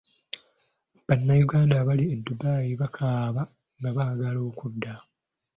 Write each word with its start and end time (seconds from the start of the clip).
Bannayuganda 1.07 1.73
abali 1.81 2.05
e 2.15 2.17
Dubai 2.25 2.67
bakaaba 2.81 3.41
nga 3.79 3.89
baagala 3.95 4.39
okudda. 4.49 4.93